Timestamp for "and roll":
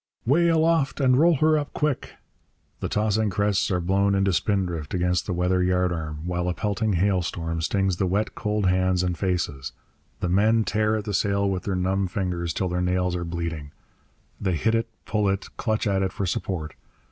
0.99-1.35